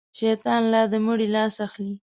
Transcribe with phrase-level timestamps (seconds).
[0.19, 1.95] شيطان لا د مړي لاس اخلي.